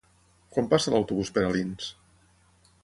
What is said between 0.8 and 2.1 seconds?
l'autobús per Alins?